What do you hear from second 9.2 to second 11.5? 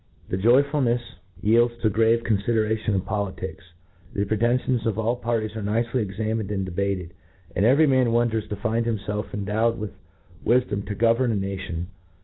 endowed with wifdom to govern a